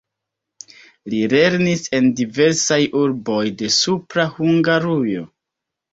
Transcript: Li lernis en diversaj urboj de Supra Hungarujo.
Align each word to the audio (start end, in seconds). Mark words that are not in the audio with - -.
Li 1.13 1.19
lernis 1.33 1.83
en 1.97 2.09
diversaj 2.21 2.79
urboj 3.03 3.45
de 3.61 3.73
Supra 3.77 4.29
Hungarujo. 4.39 5.29